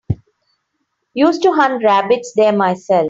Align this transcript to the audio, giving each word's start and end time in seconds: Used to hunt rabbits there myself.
Used 1.13 1.43
to 1.43 1.51
hunt 1.51 1.83
rabbits 1.83 2.33
there 2.35 2.53
myself. 2.57 2.99